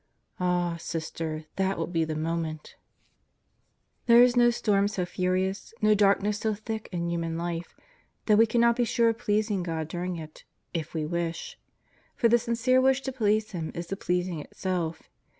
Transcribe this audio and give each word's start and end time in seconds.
Ah, 0.39 0.77
Sister, 0.77 1.45
that 1.57 1.77
will 1.77 1.85
be 1.85 2.03
the 2.03 2.15
moment 2.15 2.73
1 4.07 4.15
There 4.17 4.23
is 4.23 4.35
no 4.35 4.49
storm 4.49 4.87
so 4.87 5.05
furious, 5.05 5.75
no 5.79 5.93
darkness 5.93 6.39
so 6.39 6.55
thick 6.55 6.89
in 6.91 7.07
human 7.11 7.37
life, 7.37 7.75
that 8.25 8.37
we 8.39 8.47
cannot 8.47 8.77
be 8.77 8.83
sure 8.83 9.09
of 9.09 9.19
pleasing 9.19 9.61
God 9.61 9.87
during 9.87 10.15
it, 10.15 10.43
if 10.73 10.95
we 10.95 11.05
wish; 11.05 11.59
for 12.15 12.27
the 12.27 12.39
sincere 12.39 12.81
wish 12.81 13.01
to 13.03 13.11
please 13.11 13.51
Him 13.51 13.71
is 13.75 13.85
the 13.85 13.95
pleasing 13.95 14.39
itself. 14.39 15.03